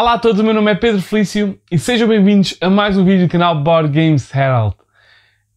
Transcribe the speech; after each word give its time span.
Olá 0.00 0.12
a 0.12 0.18
todos, 0.20 0.40
o 0.40 0.44
meu 0.44 0.54
nome 0.54 0.70
é 0.70 0.76
Pedro 0.76 1.02
Felício 1.02 1.60
e 1.72 1.76
sejam 1.76 2.06
bem-vindos 2.06 2.56
a 2.60 2.70
mais 2.70 2.96
um 2.96 3.04
vídeo 3.04 3.26
do 3.26 3.32
canal 3.32 3.60
Board 3.60 3.88
Games 3.88 4.32
Herald. 4.32 4.76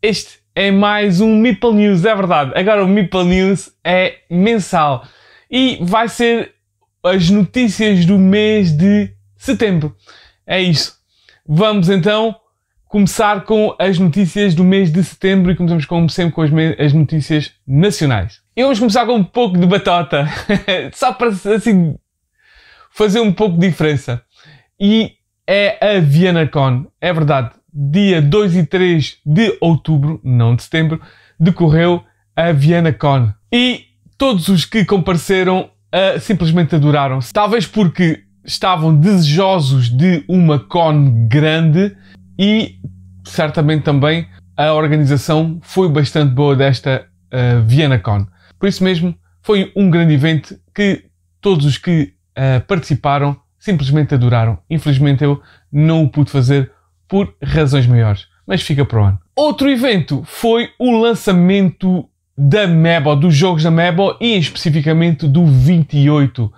Este 0.01 0.39
é 0.55 0.71
mais 0.71 1.21
um 1.21 1.37
Meeple 1.37 1.75
News, 1.75 2.03
é 2.05 2.15
verdade. 2.15 2.51
Agora 2.55 2.83
o 2.83 2.88
Meeple 2.88 3.23
News 3.23 3.71
é 3.83 4.15
mensal 4.31 5.05
e 5.47 5.77
vai 5.83 6.07
ser 6.09 6.55
as 7.03 7.29
notícias 7.29 8.03
do 8.03 8.17
mês 8.17 8.75
de 8.75 9.13
setembro. 9.38 9.95
É 10.47 10.59
isso. 10.59 10.95
Vamos 11.47 11.88
então 11.88 12.35
começar 12.88 13.41
com 13.41 13.75
as 13.77 13.99
notícias 13.99 14.55
do 14.55 14.63
mês 14.63 14.91
de 14.91 15.03
setembro 15.03 15.52
e 15.52 15.55
começamos 15.55 15.85
como 15.85 16.09
sempre 16.09 16.33
com 16.33 16.41
as, 16.41 16.49
as 16.80 16.94
notícias 16.94 17.52
nacionais. 17.67 18.41
E 18.55 18.63
vamos 18.63 18.80
começar 18.80 19.05
com 19.05 19.17
um 19.17 19.23
pouco 19.23 19.55
de 19.55 19.67
batota, 19.67 20.27
só 20.94 21.13
para 21.13 21.27
assim 21.27 21.95
fazer 22.89 23.19
um 23.19 23.31
pouco 23.31 23.59
de 23.59 23.69
diferença 23.69 24.23
e 24.81 25.13
é 25.45 25.98
a 25.98 25.99
VianaCon. 25.99 26.88
É 26.99 27.13
verdade, 27.13 27.52
dia 27.72 28.20
2 28.20 28.55
e 28.55 28.66
3 28.66 29.17
de 29.23 29.55
outubro, 29.62 30.20
não 30.23 30.55
de 30.55 30.63
setembro, 30.63 30.99
decorreu 31.39 32.03
a 32.35 32.52
VianaCon. 32.52 33.31
E 33.53 33.86
todos 34.17 34.48
os 34.48 34.66
que 34.66 34.84
compareceram 34.84 35.70
uh, 35.94 36.20
simplesmente 36.20 36.75
adoraram-se. 36.75 37.31
Talvez 37.31 37.67
porque 37.67 38.23
estavam 38.44 38.95
desejosos 38.95 39.88
de 39.88 40.23
uma 40.27 40.58
con 40.58 41.27
grande 41.27 41.95
e 42.39 42.80
certamente 43.23 43.83
também 43.83 44.27
a 44.58 44.73
organização 44.73 45.59
foi 45.61 45.88
bastante 45.89 46.33
boa 46.33 46.55
desta 46.55 47.05
uh, 47.31 47.61
VianaCon. 47.67 48.25
Por 48.59 48.67
isso 48.67 48.83
mesmo, 48.83 49.16
foi 49.44 49.72
um 49.75 49.89
grande 49.92 50.14
evento 50.14 50.59
que 50.73 51.05
todos 51.39 51.66
os 51.66 51.77
que 51.77 52.14
uh, 52.38 52.66
participaram 52.66 53.41
simplesmente 53.62 54.16
adoraram. 54.16 54.58
Infelizmente 54.67 55.23
eu 55.23 55.40
não 55.72 56.04
o 56.04 56.09
pude 56.09 56.31
fazer 56.31 56.72
por 57.08 57.34
razões 57.42 57.86
maiores, 57.86 58.28
mas 58.45 58.64
fica 58.64 58.84
para 58.84 59.00
o 59.00 59.04
ano. 59.04 59.20
Outro 59.36 59.70
evento 59.70 60.23
foi 60.26 60.72
o 60.80 61.00
lançamento 61.00 62.09
da 62.36 62.66
Mebo, 62.66 63.16
dos 63.16 63.36
jogos 63.36 63.64
da 63.64 63.70
Mebo 63.70 64.17
e 64.20 64.36
especificamente 64.36 65.28
do 65.28 65.45
28, 65.45 66.45
uh, 66.45 66.52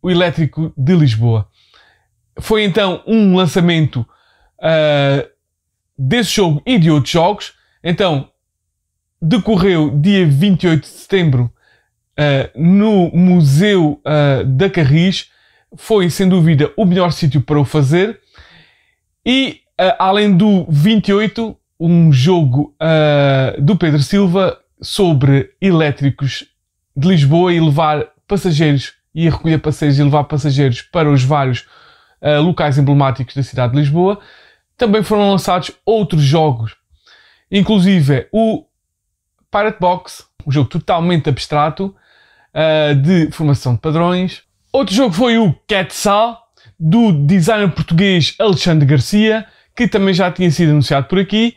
o 0.00 0.08
elétrico 0.08 0.72
de 0.76 0.94
Lisboa. 0.94 1.48
Foi 2.38 2.62
então 2.62 3.02
um 3.04 3.34
lançamento 3.34 4.06
uh, 4.60 5.28
desse 5.98 6.30
jogo 6.30 6.62
e 6.64 6.78
de 6.78 6.92
outros 6.92 7.12
jogos. 7.12 7.54
Então, 7.82 8.28
decorreu 9.20 9.90
dia 9.98 10.24
28 10.26 10.80
de 10.80 10.86
setembro 10.86 11.52
uh, 12.18 12.50
no 12.54 13.10
Museu 13.12 14.00
uh, 14.04 14.44
da 14.44 14.70
Carris 14.70 15.30
foi, 15.76 16.08
sem 16.08 16.28
dúvida, 16.28 16.72
o 16.76 16.84
melhor 16.84 17.12
sítio 17.12 17.40
para 17.40 17.58
o 17.58 17.64
fazer. 17.64 18.20
E, 19.26 19.60
uh, 19.80 19.94
além 19.98 20.36
do 20.36 20.66
28, 20.68 21.56
um 21.78 22.12
jogo 22.12 22.74
do 23.58 23.76
Pedro 23.76 24.00
Silva 24.00 24.58
sobre 24.80 25.50
elétricos 25.60 26.46
de 26.96 27.08
Lisboa 27.08 27.52
e 27.52 27.60
levar 27.60 28.06
passageiros 28.28 28.94
e 29.12 29.28
recolher 29.28 29.58
passageiros 29.58 29.98
e 29.98 30.04
levar 30.04 30.24
passageiros 30.24 30.82
para 30.82 31.10
os 31.10 31.24
vários 31.24 31.66
locais 32.42 32.78
emblemáticos 32.78 33.34
da 33.34 33.42
cidade 33.42 33.72
de 33.72 33.80
Lisboa. 33.80 34.20
Também 34.78 35.02
foram 35.02 35.30
lançados 35.32 35.72
outros 35.84 36.22
jogos, 36.22 36.76
inclusive 37.50 38.28
o 38.32 38.64
Pirate 39.50 39.80
Box, 39.80 40.24
um 40.46 40.52
jogo 40.52 40.68
totalmente 40.68 41.28
abstrato, 41.28 41.94
uh, 42.54 42.94
de 42.94 43.30
formação 43.30 43.74
de 43.74 43.80
padrões. 43.80 44.42
Outro 44.72 44.94
jogo 44.94 45.14
foi 45.14 45.38
o 45.38 45.54
Quetzal, 45.66 46.44
do 46.78 47.12
designer 47.12 47.70
português 47.70 48.34
Alexandre 48.38 48.86
Garcia, 48.86 49.46
que 49.76 49.88
também 49.88 50.14
já 50.14 50.30
tinha 50.30 50.50
sido 50.50 50.70
anunciado 50.70 51.06
por 51.06 51.18
aqui. 51.18 51.56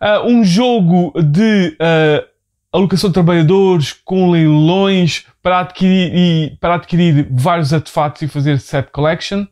Uh, 0.00 0.26
um 0.26 0.44
jogo 0.44 1.12
de 1.22 1.76
uh, 1.80 2.26
alocação 2.72 3.10
de 3.10 3.14
trabalhadores 3.14 3.92
com 3.92 4.30
leilões 4.30 5.24
para 5.42 5.60
adquirir, 5.60 6.12
e, 6.14 6.56
para 6.60 6.74
adquirir 6.74 7.26
vários 7.30 7.72
artefatos 7.72 8.22
e 8.22 8.28
fazer 8.28 8.60
set 8.60 8.90
collection. 8.90 9.46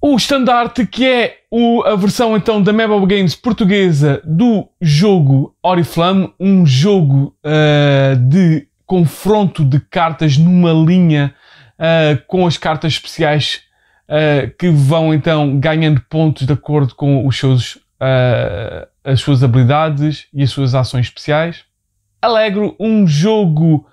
O 0.00 0.16
estandarte, 0.16 0.86
que 0.86 1.06
é 1.06 1.38
o, 1.50 1.82
a 1.84 1.94
versão 1.94 2.36
então 2.36 2.60
da 2.60 2.72
Mabel 2.72 3.06
Games 3.06 3.36
portuguesa 3.36 4.20
do 4.24 4.68
jogo 4.80 5.54
Oriflame, 5.62 6.32
um 6.40 6.66
jogo 6.66 7.36
uh, 7.44 8.16
de 8.16 8.66
confronto 8.92 9.64
de 9.64 9.80
cartas 9.80 10.36
numa 10.36 10.70
linha 10.70 11.34
uh, 11.78 12.22
com 12.26 12.46
as 12.46 12.58
cartas 12.58 12.92
especiais 12.92 13.62
uh, 14.06 14.54
que 14.58 14.68
vão 14.68 15.14
então 15.14 15.58
ganhando 15.58 15.98
pontos 16.10 16.46
de 16.46 16.52
acordo 16.52 16.94
com 16.94 17.26
os 17.26 17.38
seus, 17.38 17.76
uh, 17.76 18.86
as 19.02 19.18
suas 19.18 19.42
habilidades 19.42 20.26
e 20.30 20.42
as 20.42 20.50
suas 20.50 20.74
ações 20.74 21.06
especiais. 21.06 21.64
Alegro, 22.20 22.76
um 22.78 23.06
jogo 23.06 23.88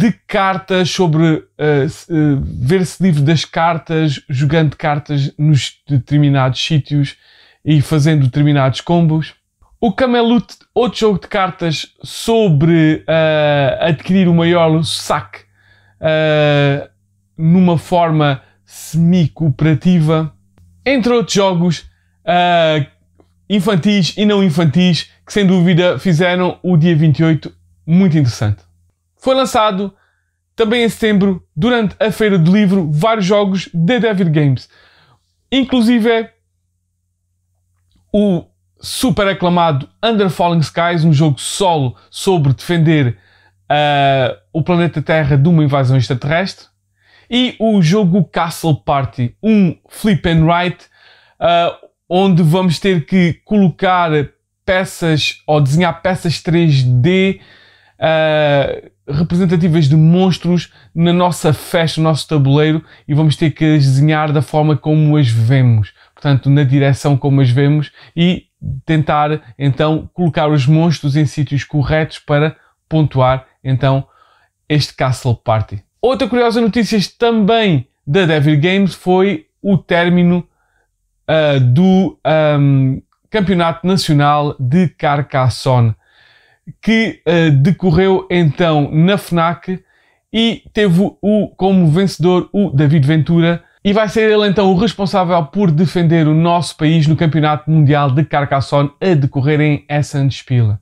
de 0.00 0.10
cartas 0.26 0.90
sobre 0.90 1.44
ver-se 2.42 3.00
livre 3.00 3.22
das 3.22 3.44
cartas, 3.44 4.20
jogando 4.28 4.74
cartas 4.74 5.32
nos 5.38 5.74
determinados 5.86 6.60
sítios 6.60 7.16
e 7.64 7.80
fazendo 7.80 8.24
determinados 8.24 8.80
combos. 8.80 9.34
O 9.80 9.92
Camelot, 9.92 10.46
outro 10.74 10.98
jogo 10.98 11.20
de 11.20 11.28
cartas 11.28 11.94
sobre 12.02 13.04
uh, 13.08 13.84
adquirir 13.84 14.26
o 14.26 14.34
maior 14.34 14.82
saque 14.82 15.40
uh, 16.00 16.88
numa 17.36 17.76
forma 17.76 18.42
semi-cooperativa. 18.64 20.32
Entre 20.84 21.12
outros 21.12 21.34
jogos 21.34 21.80
uh, 22.24 22.86
infantis 23.50 24.14
e 24.16 24.24
não 24.24 24.42
infantis 24.42 25.10
que 25.26 25.32
sem 25.32 25.46
dúvida 25.46 25.98
fizeram 25.98 26.58
o 26.62 26.76
dia 26.76 26.96
28 26.96 27.52
muito 27.86 28.16
interessante. 28.16 28.62
Foi 29.16 29.34
lançado 29.34 29.94
também 30.54 30.84
em 30.84 30.88
setembro, 30.88 31.46
durante 31.54 31.94
a 32.00 32.10
feira 32.10 32.38
do 32.38 32.50
livro, 32.50 32.90
vários 32.90 33.26
jogos 33.26 33.68
da 33.74 33.98
David 33.98 34.30
Games. 34.30 34.70
Inclusive 35.52 36.30
o 38.10 38.46
super 38.80 39.26
aclamado 39.28 39.88
Under 40.02 40.30
Falling 40.30 40.60
Skies, 40.60 41.04
um 41.04 41.12
jogo 41.12 41.40
solo 41.40 41.96
sobre 42.10 42.52
defender 42.52 43.18
uh, 43.70 44.36
o 44.52 44.62
planeta 44.62 45.02
Terra 45.02 45.36
de 45.36 45.48
uma 45.48 45.64
invasão 45.64 45.96
extraterrestre. 45.96 46.66
E 47.28 47.56
o 47.58 47.82
jogo 47.82 48.24
Castle 48.24 48.76
Party, 48.84 49.36
um 49.42 49.76
flip 49.88 50.28
and 50.28 50.44
write, 50.44 50.86
uh, 51.40 51.74
onde 52.08 52.42
vamos 52.42 52.78
ter 52.78 53.04
que 53.04 53.34
colocar 53.44 54.10
peças 54.64 55.42
ou 55.46 55.60
desenhar 55.60 56.02
peças 56.02 56.34
3D 56.34 57.38
uh, 57.38 57.40
ah, 57.98 58.82
representativas 59.08 59.88
de 59.88 59.96
monstros 59.96 60.72
na 60.94 61.12
nossa 61.12 61.52
festa, 61.52 62.00
no 62.00 62.08
nosso 62.08 62.26
tabuleiro, 62.28 62.84
e 63.06 63.14
vamos 63.14 63.36
ter 63.36 63.50
que 63.50 63.64
as 63.76 63.84
desenhar 63.84 64.32
da 64.32 64.42
forma 64.42 64.76
como 64.76 65.16
as 65.16 65.28
vemos, 65.28 65.92
portanto, 66.14 66.50
na 66.50 66.64
direção 66.64 67.16
como 67.16 67.40
as 67.40 67.50
vemos, 67.50 67.92
e 68.16 68.45
tentar 68.84 69.54
então 69.58 70.08
colocar 70.12 70.48
os 70.48 70.66
monstros 70.66 71.16
em 71.16 71.26
sítios 71.26 71.64
corretos 71.64 72.18
para 72.18 72.56
pontuar 72.88 73.46
então 73.62 74.06
este 74.68 74.94
Castle 74.94 75.36
Party. 75.36 75.82
Outra 76.00 76.28
curiosa 76.28 76.60
notícia 76.60 76.98
também 77.18 77.88
da 78.06 78.24
Devil 78.26 78.60
Games 78.60 78.94
foi 78.94 79.46
o 79.60 79.76
término 79.76 80.46
uh, 81.28 81.60
do 81.60 82.18
um, 82.58 83.02
Campeonato 83.28 83.86
Nacional 83.86 84.54
de 84.58 84.88
Carcassonne, 84.88 85.94
que 86.80 87.20
uh, 87.26 87.50
decorreu 87.50 88.26
então 88.30 88.90
na 88.92 89.18
FNAC 89.18 89.82
e 90.32 90.62
teve 90.72 91.00
o, 91.20 91.48
como 91.56 91.88
vencedor 91.88 92.48
o 92.52 92.70
David 92.70 93.06
Ventura, 93.06 93.64
e 93.86 93.92
vai 93.92 94.08
ser 94.08 94.28
ele 94.28 94.48
então 94.48 94.72
o 94.72 94.76
responsável 94.76 95.40
por 95.44 95.70
defender 95.70 96.26
o 96.26 96.34
nosso 96.34 96.76
país 96.76 97.06
no 97.06 97.14
Campeonato 97.14 97.70
Mundial 97.70 98.10
de 98.10 98.24
Carcassonne 98.24 98.90
a 99.00 99.14
decorrer 99.14 99.60
em 99.60 99.84
Essenspiel. 99.88 100.76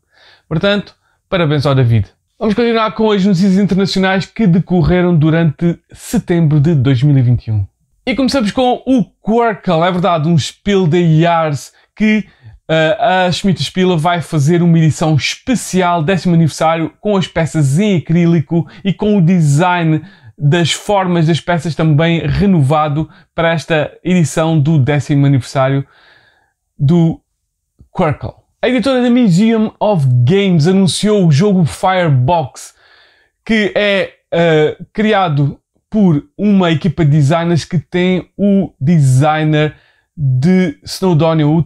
Portanto, 0.48 0.94
parabéns 1.28 1.66
ao 1.66 1.74
David. 1.74 2.06
Vamos 2.38 2.54
continuar 2.54 2.92
com 2.92 3.10
as 3.10 3.22
notícias 3.22 3.58
internacionais 3.58 4.24
que 4.24 4.46
decorreram 4.46 5.14
durante 5.14 5.78
setembro 5.92 6.58
de 6.58 6.74
2021. 6.74 7.66
E 8.06 8.14
começamos 8.14 8.50
com 8.50 8.82
o 8.86 9.04
Quirkle, 9.04 9.86
é 9.86 9.92
verdade, 9.92 10.26
um 10.26 10.38
Spiel 10.38 10.86
de 10.86 11.20
Jahres 11.20 11.74
que 11.94 12.24
uh, 12.70 13.26
a 13.26 13.30
Schmidt 13.30 13.62
Spiele 13.62 13.98
vai 13.98 14.22
fazer 14.22 14.62
uma 14.62 14.78
edição 14.78 15.14
especial, 15.14 16.02
décimo 16.02 16.34
aniversário, 16.34 16.90
com 17.02 17.18
as 17.18 17.28
peças 17.28 17.78
em 17.78 17.98
acrílico 17.98 18.66
e 18.82 18.94
com 18.94 19.18
o 19.18 19.20
design 19.20 20.00
das 20.36 20.72
formas 20.72 21.26
das 21.26 21.40
peças 21.40 21.74
também 21.74 22.20
renovado 22.26 23.08
para 23.34 23.52
esta 23.52 23.92
edição 24.02 24.58
do 24.58 24.78
décimo 24.78 25.26
aniversário 25.26 25.86
do 26.78 27.20
Quirkle. 27.96 28.32
A 28.60 28.68
editora 28.68 29.02
da 29.02 29.10
Museum 29.10 29.72
of 29.78 30.06
Games 30.24 30.66
anunciou 30.66 31.26
o 31.26 31.30
jogo 31.30 31.64
Firebox, 31.64 32.74
que 33.44 33.72
é 33.76 34.14
uh, 34.32 34.84
criado 34.92 35.60
por 35.88 36.24
uma 36.36 36.72
equipa 36.72 37.04
de 37.04 37.12
designers 37.12 37.64
que 37.64 37.78
tem 37.78 38.30
o 38.36 38.72
designer 38.80 39.76
de 40.16 40.78
Snowdonia, 40.82 41.46
o, 41.46 41.64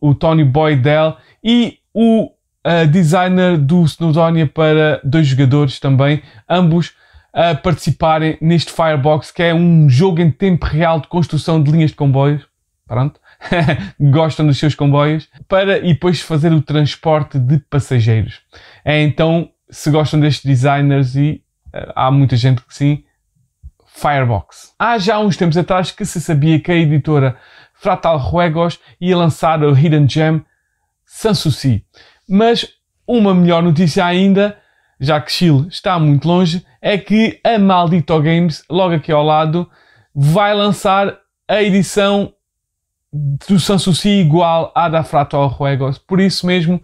o 0.00 0.14
Tony 0.14 0.44
Boydell, 0.44 1.16
e 1.42 1.78
o 1.94 2.24
uh, 2.26 2.86
designer 2.90 3.56
do 3.56 3.84
Snowdonia 3.84 4.46
para 4.46 5.00
dois 5.04 5.26
jogadores 5.26 5.78
também, 5.78 6.22
ambos 6.48 6.92
a 7.32 7.54
participarem 7.54 8.36
neste 8.40 8.72
Firebox, 8.72 9.30
que 9.30 9.42
é 9.42 9.54
um 9.54 9.88
jogo 9.88 10.20
em 10.20 10.30
tempo 10.30 10.66
real 10.66 11.00
de 11.00 11.08
construção 11.08 11.62
de 11.62 11.70
linhas 11.70 11.90
de 11.90 11.96
comboios. 11.96 12.46
Pronto. 12.86 13.20
Gostam 14.00 14.46
dos 14.46 14.58
seus 14.58 14.74
comboios. 14.74 15.28
Para 15.48 15.78
e 15.78 15.94
depois 15.94 16.20
fazer 16.20 16.52
o 16.52 16.60
transporte 16.60 17.38
de 17.38 17.58
passageiros. 17.58 18.40
É 18.84 19.00
então, 19.00 19.50
se 19.70 19.90
gostam 19.90 20.18
destes 20.18 20.44
designers 20.44 21.14
e 21.14 21.42
uh, 21.74 21.92
há 21.94 22.10
muita 22.10 22.36
gente 22.36 22.60
que 22.62 22.74
sim, 22.74 23.04
Firebox. 23.86 24.74
Há 24.78 24.98
já 24.98 25.18
uns 25.18 25.36
tempos 25.36 25.56
atrás 25.56 25.90
que 25.90 26.04
se 26.04 26.20
sabia 26.20 26.58
que 26.58 26.72
a 26.72 26.74
editora 26.74 27.36
Fratal 27.74 28.18
Juegos 28.18 28.78
ia 29.00 29.16
lançar 29.16 29.62
o 29.62 29.76
Hidden 29.76 30.08
Gem 30.08 30.44
Sanssouci. 31.04 31.84
Mas 32.28 32.66
uma 33.06 33.34
melhor 33.34 33.62
notícia 33.62 34.04
ainda, 34.04 34.59
já 35.00 35.18
que 35.20 35.32
Chile 35.32 35.66
está 35.68 35.98
muito 35.98 36.28
longe, 36.28 36.64
é 36.82 36.98
que 36.98 37.40
a 37.42 37.58
Maldito 37.58 38.20
Games, 38.20 38.62
logo 38.68 38.94
aqui 38.94 39.10
ao 39.10 39.24
lado, 39.24 39.68
vai 40.14 40.54
lançar 40.54 41.18
a 41.48 41.62
edição 41.62 42.34
do 43.12 43.58
Sanssouci 43.58 44.08
igual 44.08 44.70
à 44.74 44.88
da 44.88 45.02
Fratal 45.02 45.56
Juegos. 45.56 45.98
Por 45.98 46.20
isso 46.20 46.46
mesmo, 46.46 46.80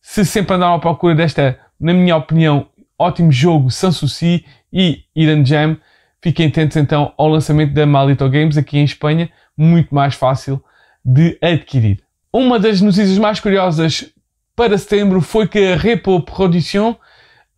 se 0.00 0.24
sempre 0.24 0.54
andaram 0.54 0.74
à 0.74 0.78
procura 0.78 1.14
desta, 1.14 1.58
na 1.78 1.92
minha 1.92 2.16
opinião, 2.16 2.68
ótimo 2.98 3.32
jogo 3.32 3.70
Sanssouci 3.70 4.44
e 4.72 5.02
Hidden 5.14 5.44
Gem, 5.44 5.80
fiquem 6.22 6.46
atentos 6.46 6.76
então 6.76 7.12
ao 7.18 7.28
lançamento 7.28 7.74
da 7.74 7.84
Maldito 7.84 8.28
Games 8.30 8.56
aqui 8.56 8.78
em 8.78 8.84
Espanha, 8.84 9.30
muito 9.56 9.94
mais 9.94 10.14
fácil 10.14 10.62
de 11.04 11.36
adquirir. 11.42 12.02
Uma 12.32 12.58
das 12.58 12.80
notícias 12.80 13.18
mais 13.18 13.40
curiosas 13.40 14.10
para 14.54 14.78
setembro 14.78 15.20
foi 15.20 15.48
que 15.48 15.72
a 15.72 15.76
Repo 15.76 16.20
Production 16.20 16.94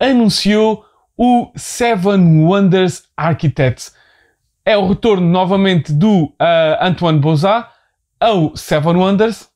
anunciou 0.01 0.85
o 1.17 1.53
Seven 1.55 2.45
Wonders 2.45 3.05
Architects. 3.15 3.95
É 4.65 4.77
o 4.77 4.89
retorno 4.89 5.29
novamente 5.29 5.93
do 5.93 6.25
uh, 6.25 6.35
Antoine 6.81 7.19
Bozat 7.19 7.69
ao 8.19 8.57
Seven 8.57 8.97
Wonders, 8.97 9.49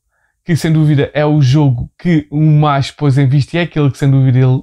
que 0.44 0.54
sem 0.54 0.70
dúvida 0.70 1.10
é 1.14 1.24
o 1.24 1.40
jogo 1.40 1.90
que 1.98 2.28
o 2.30 2.40
mais 2.40 2.90
pôs 2.90 3.16
em 3.16 3.26
vista 3.26 3.56
e 3.56 3.60
é 3.60 3.62
aquele 3.62 3.90
que 3.90 3.96
sem 3.96 4.10
dúvida 4.10 4.38
ele 4.38 4.62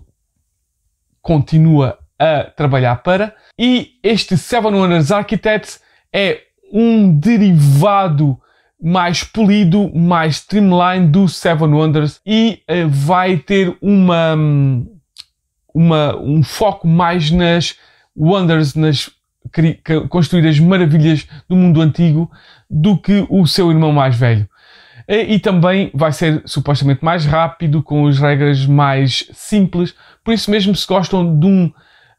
continua 1.22 1.98
a 2.19 2.44
trabalhar 2.44 2.98
para. 2.98 3.36
E 3.57 3.94
este 4.04 4.38
Seven 4.38 4.74
Wonders 4.75 5.12
Architects 5.12 5.81
é 6.13 6.42
um 6.72 7.18
derivado 7.18 8.39
mais 8.81 9.24
polido, 9.24 9.92
mais 9.95 10.36
streamline 10.36 11.07
do 11.07 11.28
Seven 11.28 11.69
Wonders 11.69 12.19
e 12.25 12.62
uh, 12.69 12.89
vai 12.89 13.38
ter 13.38 13.75
uma, 13.81 14.36
uma, 15.73 16.15
um 16.18 16.44
foco 16.44 16.88
mais 16.88 17.31
nas 17.31 17.75
Wonders, 18.15 18.75
nas 18.75 19.09
construir 20.09 20.47
as 20.47 20.59
maravilhas 20.59 21.27
do 21.50 21.56
mundo 21.56 21.81
antigo 21.81 22.31
do 22.69 22.97
que 22.97 23.25
o 23.29 23.45
seu 23.47 23.71
irmão 23.71 23.91
mais 23.91 24.15
velho. 24.15 24.47
E, 25.07 25.33
e 25.33 25.39
também 25.39 25.91
vai 25.94 26.12
ser 26.12 26.41
supostamente 26.45 27.03
mais 27.03 27.25
rápido, 27.25 27.81
com 27.81 28.07
as 28.07 28.19
regras 28.19 28.65
mais 28.65 29.29
simples. 29.33 29.95
Por 30.23 30.33
isso 30.33 30.50
mesmo, 30.51 30.75
se 30.75 30.88
gostam 30.88 31.38
de 31.38 31.45
um, 31.45 31.71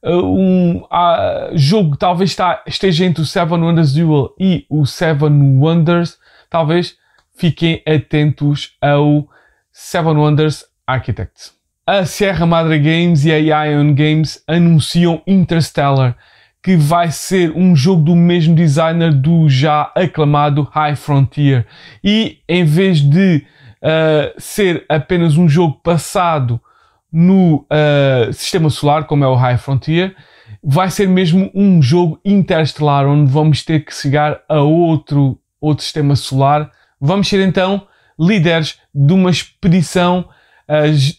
uh, 0.03 0.11
um 0.11 0.79
uh, 0.83 1.57
jogo 1.57 1.93
que 1.93 1.99
talvez 1.99 2.31
está, 2.31 2.63
esteja 2.67 3.05
entre 3.05 3.23
o 3.23 3.27
Seven 3.27 3.61
Wonders 3.61 3.93
Duel 3.93 4.35
e 4.39 4.67
o 4.69 4.85
Seven 4.85 5.59
Wonders, 5.59 6.19
talvez 6.51 6.97
fiquem 7.35 7.83
atentos 7.87 8.77
ao 8.81 9.29
Seven 9.71 10.17
Wonders 10.17 10.65
Architects. 10.87 11.62
A 11.85 12.05
Sierra 12.05 12.47
Madre 12.47 12.79
Games 12.79 13.25
e 13.25 13.33
a 13.33 13.65
Ion 13.65 13.93
Games 13.93 14.41
anunciam 14.47 15.21
Interstellar, 15.27 16.17
que 16.63 16.77
vai 16.77 17.11
ser 17.11 17.51
um 17.57 17.75
jogo 17.75 18.03
do 18.05 18.15
mesmo 18.15 18.55
designer 18.55 19.13
do 19.13 19.49
já 19.49 19.91
aclamado 19.93 20.63
High 20.63 20.95
Frontier. 20.95 21.67
E 22.03 22.39
em 22.49 22.65
vez 22.65 23.01
de 23.01 23.45
uh, 23.83 24.33
ser 24.41 24.85
apenas 24.89 25.37
um 25.37 25.49
jogo 25.49 25.81
passado 25.83 26.61
no 27.13 27.67
uh, 27.67 28.33
sistema 28.33 28.71
solar, 28.71 29.05
como 29.09 29.25
é 29.25 29.27
o 29.27 29.35
High 29.35 29.59
Frontier, 29.59 30.15
vai 30.63 30.89
ser 30.89 31.09
mesmo 31.09 31.51
um 31.53 31.83
jogo 31.83 32.21
interestelar, 32.25 33.09
onde 33.09 33.29
vamos 33.29 33.65
ter 33.65 33.85
que 33.85 33.93
chegar 33.93 34.41
a 34.49 34.61
outro 34.61 35.37
outro 35.61 35.83
sistema 35.83 36.15
solar. 36.15 36.71
Vamos 37.01 37.29
ser 37.29 37.45
então 37.45 37.89
líderes 38.17 38.79
de 38.95 39.13
uma 39.13 39.31
expedição 39.31 40.29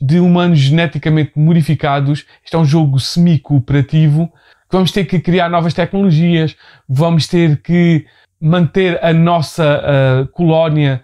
de 0.01 0.19
humanos 0.19 0.59
geneticamente 0.59 1.31
modificados. 1.35 2.25
Este 2.43 2.55
é 2.55 2.59
um 2.59 2.65
jogo 2.65 2.99
semi-cooperativo. 2.99 4.31
Vamos 4.71 4.91
ter 4.91 5.05
que 5.05 5.19
criar 5.19 5.49
novas 5.49 5.73
tecnologias, 5.73 6.55
vamos 6.89 7.27
ter 7.27 7.61
que 7.61 8.05
manter 8.41 9.03
a 9.03 9.13
nossa 9.13 9.81
uh, 9.81 10.27
colónia 10.29 11.03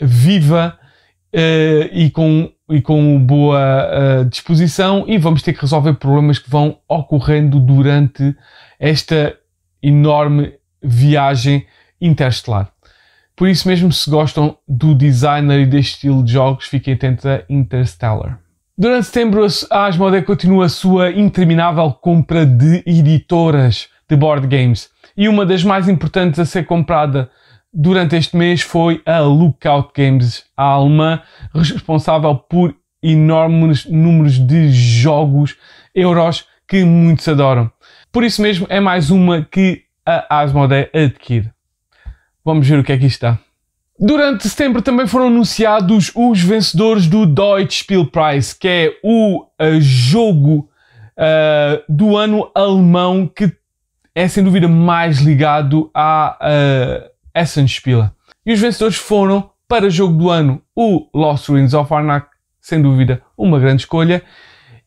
viva 0.00 0.78
uh, 1.34 1.88
e, 1.90 2.10
com, 2.10 2.52
e 2.70 2.80
com 2.80 3.18
boa 3.18 4.26
disposição 4.30 5.04
e 5.08 5.16
vamos 5.18 5.42
ter 5.42 5.54
que 5.54 5.60
resolver 5.62 5.94
problemas 5.94 6.38
que 6.38 6.50
vão 6.50 6.78
ocorrendo 6.86 7.58
durante 7.58 8.36
esta 8.78 9.34
enorme 9.82 10.52
viagem 10.82 11.66
interestelar. 12.00 12.75
Por 13.36 13.48
isso 13.48 13.68
mesmo, 13.68 13.92
se 13.92 14.08
gostam 14.08 14.56
do 14.66 14.94
designer 14.94 15.60
e 15.60 15.66
deste 15.66 15.94
estilo 15.94 16.24
de 16.24 16.32
jogos, 16.32 16.66
fiquem 16.66 16.94
atentos 16.94 17.26
a 17.26 17.42
Interstellar. 17.50 18.40
Durante 18.78 19.06
setembro, 19.06 19.46
a 19.70 19.86
Asmodee 19.86 20.22
continua 20.22 20.66
a 20.66 20.70
sua 20.70 21.10
interminável 21.10 21.92
compra 21.92 22.46
de 22.46 22.82
editoras 22.86 23.88
de 24.08 24.16
board 24.16 24.46
games. 24.46 24.88
E 25.16 25.28
uma 25.28 25.44
das 25.44 25.62
mais 25.62 25.88
importantes 25.88 26.40
a 26.40 26.46
ser 26.46 26.64
comprada 26.64 27.30
durante 27.72 28.16
este 28.16 28.36
mês 28.36 28.62
foi 28.62 29.02
a 29.04 29.20
Lookout 29.20 29.90
Games, 29.94 30.44
a 30.56 30.64
alemã 30.64 31.20
responsável 31.54 32.34
por 32.34 32.74
enormes 33.02 33.84
números 33.84 34.38
de 34.38 34.70
jogos 34.70 35.56
euros 35.94 36.46
que 36.66 36.84
muitos 36.84 37.28
adoram. 37.28 37.70
Por 38.10 38.24
isso 38.24 38.40
mesmo, 38.40 38.66
é 38.70 38.80
mais 38.80 39.10
uma 39.10 39.42
que 39.42 39.82
a 40.06 40.40
Asmodee 40.40 40.88
adquire. 40.94 41.55
Vamos 42.46 42.68
ver 42.68 42.78
o 42.78 42.84
que 42.84 42.92
é 42.92 42.96
que 42.96 43.06
está. 43.06 43.40
Durante 43.98 44.48
setembro 44.48 44.80
também 44.80 45.04
foram 45.08 45.26
anunciados 45.26 46.12
os 46.14 46.40
vencedores 46.40 47.08
do 47.08 47.26
Deutsche 47.26 47.80
Spielpreis, 47.80 48.52
que 48.52 48.68
é 48.68 49.00
o 49.02 49.42
uh, 49.42 49.80
jogo 49.80 50.70
uh, 51.18 51.82
do 51.88 52.16
ano 52.16 52.48
alemão 52.54 53.26
que 53.26 53.52
é 54.14 54.28
sem 54.28 54.44
dúvida 54.44 54.68
mais 54.68 55.18
ligado 55.18 55.90
à 55.92 56.38
uh, 56.40 57.10
Essenspiele. 57.34 58.10
E 58.46 58.52
os 58.52 58.60
vencedores 58.60 58.96
foram 58.96 59.50
para 59.66 59.90
jogo 59.90 60.14
do 60.16 60.30
ano 60.30 60.62
o 60.72 61.08
Lost 61.12 61.48
Ruins 61.48 61.74
of 61.74 61.92
Arnak, 61.92 62.28
sem 62.60 62.80
dúvida 62.80 63.20
uma 63.36 63.58
grande 63.58 63.82
escolha, 63.82 64.22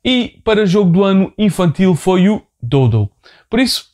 e 0.01 0.39
para 0.45 0.65
jogo 0.65 0.91
do 0.91 1.03
ano 1.03 1.33
infantil 1.37 1.93
foi 1.93 2.29
o 2.29 2.41
Dodo. 2.61 3.09
Por 3.49 3.59
isso, 3.59 3.88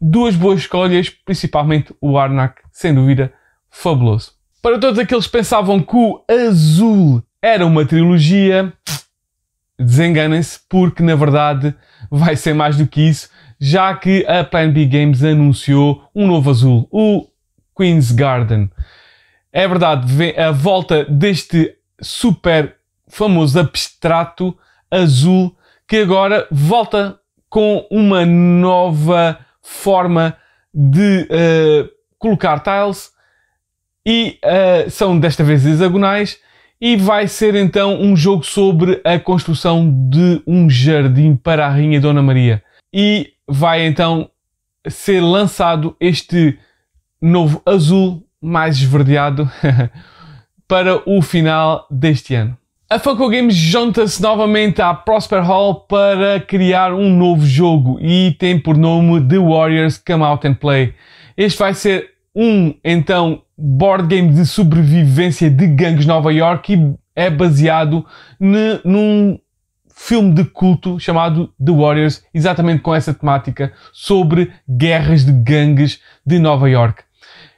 duas 0.00 0.34
boas 0.34 0.60
escolhas, 0.60 1.10
principalmente 1.10 1.94
o 2.00 2.18
Arnak, 2.18 2.62
sem 2.72 2.94
dúvida, 2.94 3.32
fabuloso. 3.68 4.32
Para 4.62 4.78
todos 4.78 4.98
aqueles 4.98 5.26
que 5.26 5.32
pensavam 5.32 5.80
que 5.80 5.96
o 5.96 6.22
Azul 6.28 7.22
era 7.42 7.66
uma 7.66 7.84
trilogia, 7.84 8.72
desenganem-se, 9.78 10.60
porque 10.68 11.02
na 11.02 11.14
verdade 11.14 11.74
vai 12.10 12.36
ser 12.36 12.54
mais 12.54 12.76
do 12.76 12.86
que 12.86 13.00
isso, 13.00 13.28
já 13.58 13.94
que 13.94 14.24
a 14.26 14.44
Plan 14.44 14.70
B 14.70 14.86
Games 14.86 15.22
anunciou 15.22 16.04
um 16.14 16.26
novo 16.26 16.50
Azul, 16.50 16.88
o 16.90 17.26
Queen's 17.76 18.12
Garden. 18.12 18.70
É 19.52 19.66
verdade, 19.66 20.06
a 20.36 20.50
volta 20.50 21.04
deste 21.04 21.74
super 22.00 22.76
famoso 23.08 23.58
abstrato 23.58 24.56
azul 24.90 25.54
que 25.86 25.96
agora 25.96 26.46
volta 26.50 27.18
com 27.48 27.86
uma 27.90 28.24
nova 28.24 29.38
forma 29.62 30.36
de 30.72 31.22
uh, 31.22 31.88
colocar 32.18 32.60
tiles 32.60 33.10
e 34.06 34.38
uh, 34.44 34.90
são 34.90 35.18
desta 35.18 35.44
vez 35.44 35.66
hexagonais 35.66 36.38
e 36.80 36.96
vai 36.96 37.28
ser 37.28 37.54
então 37.54 38.00
um 38.00 38.16
jogo 38.16 38.44
sobre 38.44 39.00
a 39.04 39.18
construção 39.18 39.90
de 40.08 40.42
um 40.46 40.70
jardim 40.70 41.36
para 41.36 41.66
a 41.66 41.68
Rainha 41.68 42.00
Dona 42.00 42.22
Maria. 42.22 42.62
E 42.92 43.34
vai 43.46 43.84
então 43.84 44.30
ser 44.88 45.20
lançado 45.20 45.94
este 46.00 46.58
novo 47.20 47.60
azul 47.66 48.26
mais 48.40 48.78
esverdeado 48.78 49.50
para 50.66 51.02
o 51.06 51.20
final 51.20 51.86
deste 51.90 52.34
ano. 52.34 52.56
A 52.92 52.98
Funko 52.98 53.30
Games 53.30 53.54
junta-se 53.54 54.20
novamente 54.20 54.82
à 54.82 54.92
Prosper 54.92 55.44
Hall 55.44 55.76
para 55.82 56.40
criar 56.40 56.92
um 56.92 57.08
novo 57.08 57.46
jogo 57.46 58.00
e 58.00 58.34
tem 58.36 58.58
por 58.58 58.76
nome 58.76 59.28
The 59.28 59.38
Warriors 59.38 59.96
Come 59.96 60.24
Out 60.24 60.48
and 60.48 60.54
Play. 60.54 60.92
Este 61.36 61.56
vai 61.56 61.72
ser 61.72 62.10
um, 62.34 62.74
então, 62.84 63.42
board 63.56 64.08
game 64.08 64.34
de 64.34 64.44
sobrevivência 64.44 65.48
de 65.48 65.68
gangues 65.68 66.04
Nova 66.04 66.32
York 66.32 66.74
e 66.74 66.94
é 67.14 67.30
baseado 67.30 68.04
num 68.40 69.38
filme 69.94 70.34
de 70.34 70.42
culto 70.42 70.98
chamado 70.98 71.54
The 71.64 71.70
Warriors, 71.70 72.24
exatamente 72.34 72.82
com 72.82 72.92
essa 72.92 73.14
temática 73.14 73.72
sobre 73.92 74.50
guerras 74.68 75.24
de 75.24 75.30
gangues 75.30 76.00
de 76.26 76.40
Nova 76.40 76.68
York. 76.68 77.04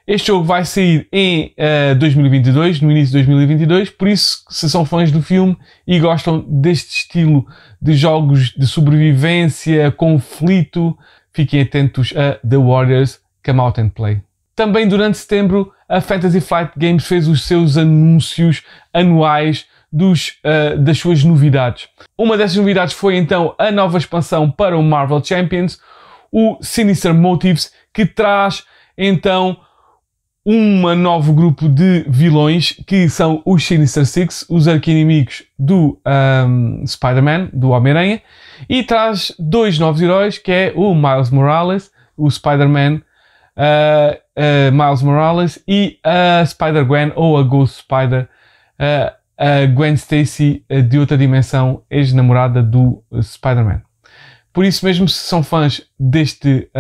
Este 0.07 0.29
jogo 0.29 0.45
vai 0.45 0.65
sair 0.65 1.07
em 1.13 1.47
uh, 1.47 1.53
eh, 1.57 1.95
2022, 1.95 2.81
no 2.81 2.91
início 2.91 3.13
de 3.13 3.25
2022, 3.25 3.91
por 3.91 4.09
isso, 4.09 4.43
se 4.51 4.69
são 4.69 4.85
fãs 4.85 5.13
do 5.13 5.23
filme 5.23 5.57
e 5.87 6.01
gostam 6.01 6.45
deste 6.49 6.91
estilo 6.91 7.47
de 7.81 7.95
jogos 7.95 8.53
de 8.53 8.67
sobrevivência, 8.67 9.93
conflito, 9.93 10.99
fiquem 11.33 11.61
atentos 11.61 12.13
a 12.17 12.35
The 12.47 12.57
Warriors 12.57 13.21
Come 13.45 13.61
Out 13.61 13.81
and 13.81 13.91
Play. 13.91 14.21
Também 14.57 14.89
durante 14.89 15.19
setembro, 15.19 15.73
a 15.89 16.01
Fantasy 16.01 16.41
Flight 16.41 16.73
Games 16.77 17.07
fez 17.07 17.29
os 17.29 17.45
seus 17.45 17.77
anúncios 17.77 18.63
anuais 18.93 19.67
dos, 19.93 20.39
uh, 20.45 20.79
das 20.79 20.99
suas 20.99 21.23
novidades. 21.23 21.89
Uma 22.19 22.37
dessas 22.37 22.57
novidades 22.57 22.95
foi 22.95 23.17
então 23.17 23.55
a 23.57 23.71
nova 23.71 23.99
expansão 23.99 24.51
para 24.51 24.77
o 24.77 24.83
Marvel 24.83 25.23
Champions, 25.23 25.79
o 26.33 26.59
Sinister 26.61 27.15
Motives, 27.15 27.73
que 27.95 28.05
traz 28.05 28.65
então 28.99 29.59
um 30.45 30.95
novo 30.97 31.33
grupo 31.33 31.69
de 31.69 32.05
vilões 32.09 32.73
que 32.87 33.09
são 33.09 33.43
os 33.47 33.65
Sinister 33.65 34.05
Six, 34.05 34.45
os 34.49 34.67
arquinimigos 34.67 35.45
do 35.59 36.01
um, 36.47 36.85
Spider-Man, 36.87 37.51
do 37.53 37.71
Homem-Aranha, 37.71 38.21
e 38.69 38.83
traz 38.83 39.33
dois 39.39 39.79
novos 39.79 40.03
heróis 40.03 40.39
que 40.39 40.51
é 40.51 40.73
o 40.75 40.95
Miles 40.95 41.31
Morales, 41.31 41.91
o 42.17 42.29
Spider-Man 42.29 43.01
uh, 43.57 44.17
uh, 44.37 44.73
Miles 44.73 45.03
Morales 45.03 45.63
e 45.67 45.99
a 46.03 46.45
Spider-Gwen 46.45 47.13
ou 47.15 47.39
a 47.39 47.43
Ghost 47.43 47.79
Spider, 47.79 48.29
uh, 48.79 49.13
a 49.39 49.67
Gwen 49.67 49.95
Stacy 49.95 50.65
de 50.89 50.99
outra 50.99 51.17
dimensão, 51.17 51.83
ex-namorada 51.91 52.63
do 52.63 53.03
Spider-Man. 53.21 53.83
Por 54.53 54.65
isso 54.65 54.85
mesmo, 54.85 55.09
se 55.09 55.19
são 55.19 55.43
fãs 55.43 55.83
deste 55.99 56.71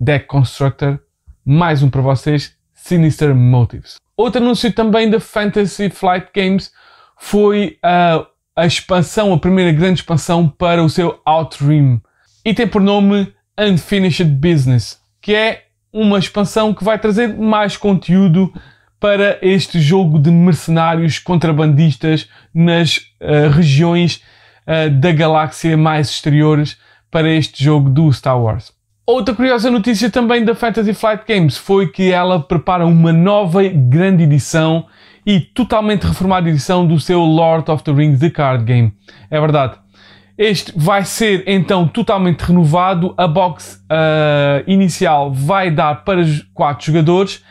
Deck 0.00 0.26
Constructor, 0.26 0.98
mais 1.44 1.84
um 1.84 1.90
para 1.90 2.00
vocês, 2.00 2.55
Sinister 2.86 3.34
Motives. 3.34 3.96
Outro 4.16 4.40
anúncio 4.40 4.72
também 4.72 5.10
da 5.10 5.18
Fantasy 5.18 5.90
Flight 5.90 6.28
Games 6.32 6.70
foi 7.18 7.78
a, 7.82 8.24
a 8.54 8.64
expansão, 8.64 9.32
a 9.32 9.38
primeira 9.38 9.72
grande 9.72 10.00
expansão 10.00 10.48
para 10.48 10.82
o 10.82 10.88
seu 10.88 11.20
Outream 11.26 12.00
e 12.44 12.54
tem 12.54 12.66
por 12.66 12.80
nome 12.80 13.34
Unfinished 13.58 14.30
Business, 14.30 15.00
que 15.20 15.34
é 15.34 15.64
uma 15.92 16.18
expansão 16.18 16.72
que 16.72 16.84
vai 16.84 16.96
trazer 16.96 17.36
mais 17.36 17.76
conteúdo 17.76 18.54
para 19.00 19.36
este 19.42 19.80
jogo 19.80 20.16
de 20.16 20.30
mercenários 20.30 21.18
contrabandistas 21.18 22.30
nas 22.54 22.98
uh, 23.20 23.50
regiões 23.52 24.22
uh, 24.64 24.90
da 24.90 25.10
galáxia 25.10 25.76
mais 25.76 26.08
exteriores 26.08 26.78
para 27.10 27.28
este 27.28 27.64
jogo 27.64 27.90
do 27.90 28.12
Star 28.12 28.40
Wars. 28.40 28.75
Outra 29.08 29.32
curiosa 29.36 29.70
notícia 29.70 30.10
também 30.10 30.44
da 30.44 30.52
Fantasy 30.52 30.92
Flight 30.92 31.22
Games 31.28 31.56
foi 31.56 31.86
que 31.86 32.10
ela 32.10 32.40
prepara 32.40 32.84
uma 32.84 33.12
nova 33.12 33.62
grande 33.62 34.24
edição 34.24 34.86
e 35.24 35.38
totalmente 35.38 36.02
reformada 36.02 36.48
edição 36.48 36.84
do 36.84 36.98
seu 36.98 37.20
Lord 37.20 37.70
of 37.70 37.84
the 37.84 37.92
Rings 37.92 38.18
The 38.18 38.30
Card 38.30 38.64
Game. 38.64 38.92
É 39.30 39.40
verdade. 39.40 39.76
Este 40.36 40.72
vai 40.76 41.04
ser 41.04 41.44
então 41.46 41.86
totalmente 41.86 42.40
renovado. 42.40 43.14
A 43.16 43.28
box 43.28 43.80
uh, 43.84 44.68
inicial 44.68 45.32
vai 45.32 45.70
dar 45.70 46.02
para 46.04 46.22
4 46.52 46.86
jogadores. 46.86 47.44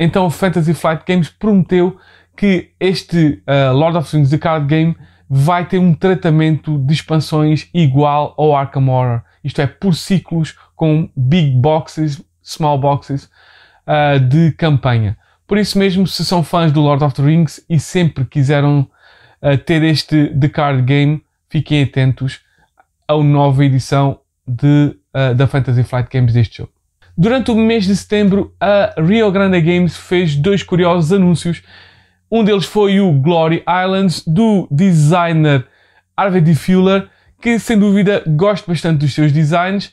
Então 0.00 0.26
a 0.26 0.30
Fantasy 0.30 0.74
Flight 0.74 1.04
Games 1.06 1.28
prometeu 1.28 1.98
que 2.36 2.70
este 2.80 3.40
uh, 3.46 3.72
Lord 3.72 3.96
of 3.96 4.10
the 4.10 4.16
Rings 4.16 4.30
The 4.30 4.38
Card 4.38 4.66
Game 4.66 4.96
vai 5.30 5.66
ter 5.66 5.78
um 5.78 5.94
tratamento 5.94 6.76
de 6.78 6.92
expansões 6.92 7.68
igual 7.72 8.34
ao 8.36 8.56
Arkham 8.56 8.88
Horror. 8.88 9.22
Isto 9.46 9.60
é, 9.60 9.66
por 9.66 9.94
ciclos 9.94 10.58
com 10.74 11.08
big 11.16 11.52
boxes, 11.56 12.20
small 12.42 12.78
boxes 12.78 13.30
uh, 13.86 14.18
de 14.18 14.50
campanha. 14.52 15.16
Por 15.46 15.56
isso 15.56 15.78
mesmo, 15.78 16.04
se 16.04 16.24
são 16.24 16.42
fãs 16.42 16.72
do 16.72 16.80
Lord 16.80 17.04
of 17.04 17.14
the 17.14 17.22
Rings 17.22 17.64
e 17.70 17.78
sempre 17.78 18.24
quiseram 18.24 18.90
uh, 19.40 19.56
ter 19.56 19.84
este 19.84 20.26
The 20.36 20.48
Card 20.48 20.82
Game, 20.82 21.22
fiquem 21.48 21.84
atentos 21.84 22.40
à 23.06 23.16
nova 23.16 23.64
edição 23.64 24.18
de, 24.44 24.96
uh, 25.14 25.32
da 25.32 25.46
Fantasy 25.46 25.84
Flight 25.84 26.08
Games 26.12 26.32
deste 26.32 26.58
jogo. 26.58 26.72
Durante 27.16 27.52
o 27.52 27.54
mês 27.54 27.84
de 27.84 27.94
setembro, 27.94 28.52
a 28.60 29.00
Rio 29.00 29.30
Grande 29.30 29.60
Games 29.60 29.96
fez 29.96 30.34
dois 30.34 30.64
curiosos 30.64 31.12
anúncios. 31.12 31.62
Um 32.28 32.42
deles 32.42 32.64
foi 32.64 33.00
o 33.00 33.12
Glory 33.12 33.62
Islands, 33.84 34.24
do 34.26 34.66
designer 34.72 35.64
Arvid 36.16 36.52
Fuller, 36.56 37.08
que 37.46 37.60
sem 37.60 37.78
dúvida 37.78 38.24
gosto 38.26 38.66
bastante 38.66 38.98
dos 38.98 39.14
seus 39.14 39.30
designs 39.30 39.92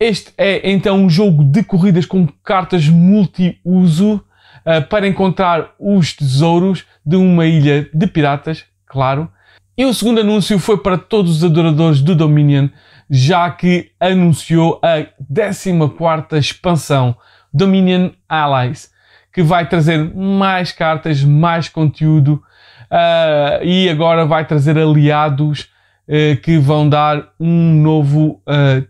este 0.00 0.32
é 0.36 0.68
então 0.68 0.96
um 0.96 1.08
jogo 1.08 1.44
de 1.44 1.62
corridas 1.62 2.04
com 2.04 2.26
cartas 2.42 2.88
multiuso 2.88 4.14
uh, 4.16 4.82
para 4.88 5.06
encontrar 5.06 5.70
os 5.78 6.12
tesouros 6.12 6.84
de 7.06 7.14
uma 7.14 7.46
ilha 7.46 7.88
de 7.94 8.06
piratas, 8.08 8.64
claro. 8.88 9.30
E 9.76 9.84
o 9.84 9.94
segundo 9.94 10.20
anúncio 10.20 10.58
foi 10.58 10.78
para 10.78 10.98
todos 10.98 11.36
os 11.36 11.44
adoradores 11.44 12.00
do 12.00 12.16
Dominion, 12.16 12.68
já 13.08 13.48
que 13.52 13.92
anunciou 14.00 14.80
a 14.82 15.06
14 15.32 15.70
expansão 16.40 17.14
Dominion 17.54 18.10
Allies, 18.28 18.90
que 19.32 19.44
vai 19.44 19.68
trazer 19.68 20.12
mais 20.12 20.72
cartas, 20.72 21.22
mais 21.22 21.68
conteúdo 21.68 22.42
uh, 22.90 23.64
e 23.64 23.88
agora 23.88 24.26
vai 24.26 24.44
trazer 24.44 24.76
aliados 24.76 25.68
que 26.42 26.56
vão 26.58 26.88
dar 26.88 27.32
um 27.38 27.74
novo 27.82 28.42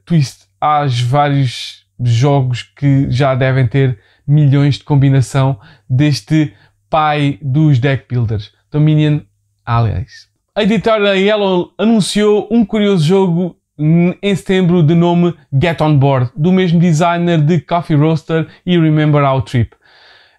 twist 0.04 0.46
há 0.60 0.86
vários 1.06 1.84
jogos 2.00 2.62
que 2.62 3.10
já 3.10 3.34
devem 3.34 3.66
ter 3.66 3.98
milhões 4.26 4.76
de 4.76 4.84
combinação 4.84 5.58
deste 5.88 6.54
pai 6.88 7.38
dos 7.42 7.78
deck 7.78 8.04
builders, 8.08 8.52
Dominion 8.70 9.20
Allies. 9.64 10.28
A 10.54 10.62
editora 10.62 11.16
Yellow 11.16 11.72
anunciou 11.78 12.48
um 12.50 12.64
curioso 12.64 13.04
jogo 13.04 13.56
em 13.78 14.34
setembro 14.34 14.82
de 14.82 14.94
nome 14.94 15.34
Get 15.52 15.80
On 15.80 15.96
Board, 15.96 16.30
do 16.34 16.50
mesmo 16.50 16.80
designer 16.80 17.40
de 17.40 17.60
Coffee 17.60 17.96
Roaster 17.96 18.48
e 18.66 18.76
Remember 18.76 19.22
Our 19.22 19.42
Trip. 19.42 19.70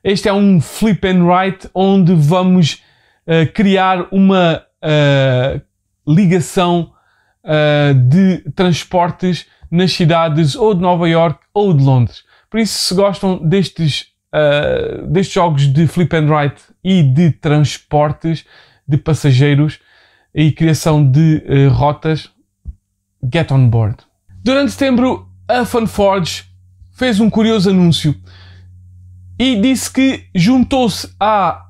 Este 0.04 0.28
é 0.28 0.34
um 0.34 0.60
flip 0.60 1.08
and 1.08 1.26
write 1.26 1.70
onde 1.74 2.14
vamos 2.14 2.84
uh, 3.26 3.50
criar 3.54 4.08
uma 4.12 4.62
uh, 4.84 5.62
ligação 6.10 6.92
uh, 7.44 7.94
de 7.94 8.40
transportes 8.56 9.46
nas 9.70 9.94
cidades 9.94 10.56
ou 10.56 10.74
de 10.74 10.82
Nova 10.82 11.08
York 11.08 11.40
ou 11.54 11.74
de 11.74 11.84
Londres. 11.84 12.24
Por 12.50 12.60
isso, 12.60 12.74
se 12.80 12.96
gostam 12.96 13.38
destes, 13.38 14.08
uh, 14.34 15.06
destes 15.08 15.36
jogos 15.36 15.68
de 15.68 15.86
flip 15.86 16.16
and 16.16 16.28
write 16.28 16.62
e 16.84 17.04
de 17.04 17.32
transportes 17.32 18.44
de 18.88 18.98
passageiros 18.98 19.80
e 20.34 20.52
criação 20.52 21.10
de 21.10 21.44
uh, 21.48 21.70
rotas, 21.72 22.30
get 23.32 23.52
on 23.52 23.70
board. 23.70 23.98
Durante 24.44 24.72
setembro, 24.72 25.28
a 25.48 25.66
Funforge 25.66 26.46
fez 26.94 27.20
um 27.20 27.30
curioso 27.30 27.70
anúncio 27.70 28.16
e 29.38 29.56
disse 29.56 29.92
que 29.92 30.26
juntou-se 30.34 31.08
à, 31.20 31.66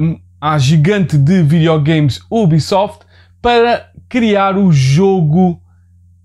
uh, 0.00 0.20
à 0.40 0.58
gigante 0.58 1.18
de 1.18 1.42
videogames 1.42 2.20
Ubisoft 2.30 3.03
para 3.44 3.90
criar 4.08 4.56
o 4.56 4.72
jogo 4.72 5.60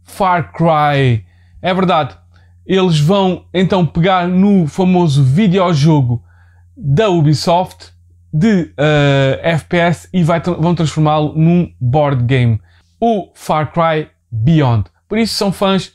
Far 0.05 0.53
Cry. 0.53 1.25
É 1.61 1.73
verdade. 1.73 2.17
Eles 2.65 2.97
vão 2.97 3.45
então 3.53 3.85
pegar 3.85 4.25
no 4.25 4.67
famoso 4.67 5.21
videojogo 5.21 6.23
da 6.77 7.09
Ubisoft 7.09 7.91
de 8.31 8.61
uh, 8.61 8.73
eh, 8.77 9.39
FPS 9.43 10.07
e 10.13 10.23
vai, 10.23 10.39
vão 10.39 10.73
transformá-lo 10.73 11.33
num 11.35 11.73
board 11.77 12.23
game. 12.23 12.61
O 13.01 13.33
Far 13.35 13.73
Cry 13.73 14.07
Beyond. 14.31 14.85
Por 15.05 15.17
isso 15.17 15.33
são 15.33 15.51
fãs 15.51 15.91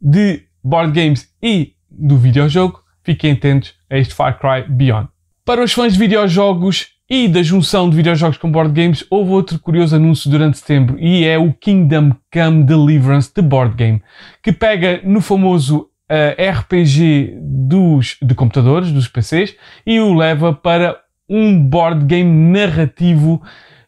de 0.00 0.44
board 0.62 0.92
games 0.92 1.28
e 1.42 1.72
do 1.90 2.16
videojogo, 2.16 2.84
fiquem 3.02 3.32
atentos 3.32 3.74
a 3.90 3.98
este 3.98 4.14
Far 4.14 4.38
Cry 4.38 4.70
Beyond. 4.72 5.08
Para 5.44 5.64
os 5.64 5.72
fãs 5.72 5.94
de 5.94 5.98
videojogos, 5.98 6.97
e 7.10 7.26
da 7.26 7.42
junção 7.42 7.88
de 7.88 7.96
videojogos 7.96 8.36
com 8.36 8.50
board 8.50 8.72
games, 8.72 9.04
houve 9.10 9.30
outro 9.30 9.58
curioso 9.58 9.96
anúncio 9.96 10.30
durante 10.30 10.58
setembro 10.58 10.98
e 10.98 11.24
é 11.24 11.38
o 11.38 11.52
Kingdom 11.54 12.12
Come 12.32 12.64
Deliverance 12.64 13.32
de 13.34 13.40
board 13.40 13.74
game, 13.74 14.02
que 14.42 14.52
pega 14.52 15.00
no 15.02 15.20
famoso 15.20 15.78
uh, 15.78 15.88
eh, 16.10 16.50
RPG 16.50 17.38
dos, 17.40 18.18
de 18.20 18.34
computadores, 18.34 18.92
dos 18.92 19.08
PCs, 19.08 19.56
e 19.86 19.98
o 20.00 20.12
leva 20.12 20.52
para 20.52 20.98
um 21.28 21.58
board 21.58 22.04
game 22.04 22.52
narrativo 22.52 23.42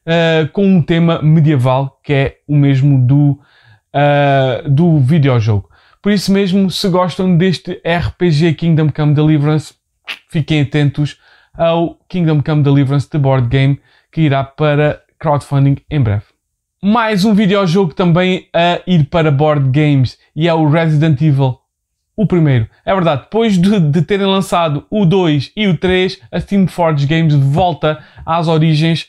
uh, 0.07 0.49
com 0.53 0.67
um 0.67 0.83
tema 0.83 1.21
medieval 1.23 2.01
que 2.03 2.13
é 2.13 2.37
o 2.49 2.57
mesmo 2.57 3.07
do, 3.07 3.39
uh, 3.95 4.69
do 4.69 4.99
videojogo. 4.99 5.69
Por 6.03 6.11
isso 6.11 6.33
mesmo, 6.33 6.71
se 6.71 6.89
gostam 6.89 7.37
deste 7.37 7.83
RPG 7.85 8.55
Kingdom 8.55 8.91
Come 8.91 9.13
Deliverance, 9.13 9.75
fiquem 10.31 10.63
atentos 10.63 11.19
ao 11.61 11.99
Kingdom 12.09 12.43
Come 12.43 12.63
Deliverance 12.63 13.07
The 13.07 13.19
Board 13.19 13.49
Game 13.49 13.79
que 14.11 14.23
irá 14.23 14.43
para 14.43 15.03
crowdfunding 15.19 15.77
em 15.91 16.01
breve. 16.01 16.25
Mais 16.83 17.27
um 17.27 17.35
videojogo 17.35 17.93
também 17.93 18.49
a 18.55 18.81
ir 18.87 19.05
para 19.11 19.31
board 19.31 19.69
games 19.69 20.19
e 20.35 20.49
é 20.49 20.55
o 20.55 20.67
Resident 20.67 21.21
Evil 21.21 21.59
o 22.17 22.27
primeiro. 22.27 22.67
É 22.85 22.95
verdade, 22.95 23.23
depois 23.23 23.59
de, 23.59 23.79
de, 23.79 24.03
terem 24.03 24.27
lançado 24.27 24.87
o 24.91 25.05
2 25.05 25.53
e 25.55 25.69
o 25.69 25.77
3, 25.77 26.21
a 26.33 26.41
Steam 26.41 26.67
Forge 26.67 27.07
Games 27.07 27.35
volta 27.35 28.03
às 28.25 28.49
origens, 28.49 29.09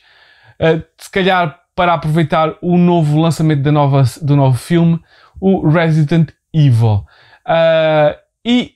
uh, 0.60 0.82
se 0.96 1.10
calhar 1.10 1.58
para 1.74 1.94
aproveitar 1.94 2.54
o 2.60 2.76
novo 2.76 3.20
lançamento 3.20 3.62
da 3.62 3.72
nova, 3.72 4.02
do 4.20 4.36
novo 4.36 4.58
filme, 4.58 5.00
o 5.40 5.68
Resident 5.68 6.30
Evil. 6.54 7.04
Uh, 7.46 8.16
e 8.44 8.72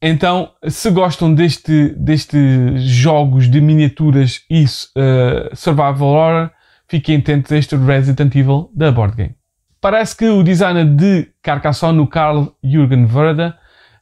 então, 0.00 0.52
se 0.68 0.90
gostam 0.90 1.34
destes 1.34 1.94
deste 1.96 2.78
jogos 2.78 3.50
de 3.50 3.60
miniaturas 3.60 4.42
e 4.50 4.64
uh, 4.64 5.54
survival 5.54 6.08
horror, 6.08 6.50
fiquem 6.88 7.16
atentos 7.16 7.52
a 7.52 7.56
este 7.56 7.76
Resident 7.76 8.34
Evil 8.34 8.70
da 8.74 8.90
Board 8.90 9.16
Game. 9.16 9.34
Parece 9.80 10.16
que 10.16 10.28
o 10.28 10.42
designer 10.42 10.84
de 10.84 11.28
Carcassonne, 11.42 12.00
o 12.00 12.06
Carl 12.06 12.52
Jürgen 12.62 13.06
Werder, 13.12 13.54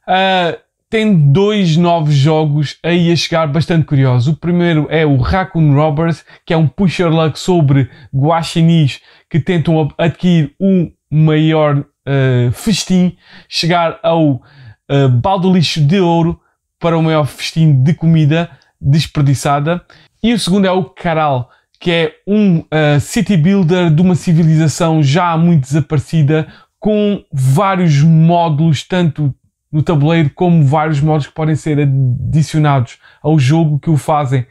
Uh, 0.07 0.57
tem 0.89 1.33
dois 1.33 1.75
novos 1.75 2.15
jogos 2.15 2.77
aí 2.81 3.11
a 3.11 3.15
chegar 3.15 3.45
bastante 3.47 3.85
curiosos. 3.85 4.33
O 4.33 4.37
primeiro 4.37 4.87
é 4.89 5.05
o 5.05 5.17
Raccoon 5.17 5.73
Robbers, 5.73 6.23
que 6.45 6.53
é 6.53 6.57
um 6.57 6.65
pusher 6.65 7.09
luck 7.09 7.37
sobre 7.37 7.89
guaxinins 8.15 9.01
que 9.29 9.37
tentam 9.37 9.89
adquirir 9.97 10.53
um 10.57 10.89
maior 11.11 11.79
uh, 11.79 12.51
festim, 12.53 13.17
chegar 13.49 13.99
ao 14.01 14.41
uh, 14.89 15.09
balde 15.09 15.49
lixo 15.49 15.81
de 15.81 15.99
ouro 15.99 16.39
para 16.79 16.97
o 16.97 17.03
maior 17.03 17.25
festim 17.25 17.83
de 17.83 17.93
comida 17.93 18.49
desperdiçada. 18.79 19.81
E 20.21 20.33
o 20.33 20.39
segundo 20.39 20.65
é 20.65 20.71
o 20.71 20.85
Caral, 20.85 21.49
que 21.79 21.91
é 21.91 22.13
um 22.27 22.59
uh, 22.59 22.99
city 22.99 23.37
builder 23.37 23.89
de 23.89 24.01
uma 24.01 24.15
civilização 24.15 25.01
já 25.01 25.37
muito 25.37 25.63
desaparecida, 25.63 26.47
com 26.79 27.23
vários 27.33 28.01
módulos, 28.03 28.83
tanto 28.83 29.33
no 29.71 29.81
tabuleiro, 29.81 30.29
como 30.29 30.63
vários 30.63 31.01
modos 31.01 31.27
que 31.27 31.33
podem 31.33 31.55
ser 31.55 31.79
adicionados 31.79 32.99
ao 33.21 33.37
jogo 33.37 33.79
que 33.79 33.89
o 33.89 33.97
fazem 33.97 34.45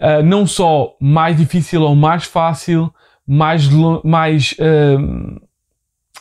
uh, 0.00 0.22
não 0.24 0.46
só 0.46 0.96
mais 0.98 1.36
difícil 1.36 1.82
ou 1.82 1.94
mais 1.94 2.24
fácil, 2.24 2.92
mais, 3.26 3.68
mais 4.02 4.54
uh, 4.58 5.40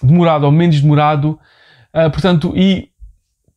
demorado 0.04 0.46
ou 0.46 0.52
menos 0.52 0.82
demorado, 0.82 1.40
uh, 1.94 2.12
portanto, 2.12 2.54
e 2.56 2.89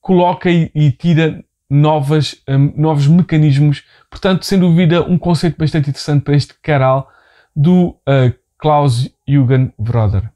coloca 0.02 0.50
e, 0.50 0.70
e 0.74 0.90
tira 0.90 1.42
novas, 1.70 2.36
um, 2.46 2.74
novos 2.76 3.06
mecanismos, 3.06 3.82
portanto, 4.10 4.44
sem 4.44 4.58
dúvida, 4.58 5.02
um 5.02 5.16
conceito 5.16 5.56
bastante 5.56 5.88
interessante 5.88 6.22
para 6.22 6.36
este 6.36 6.52
canal 6.60 7.08
do 7.56 7.96
Klaus 8.58 9.08
Jürgen 9.26 9.72
Broder. 9.78 10.30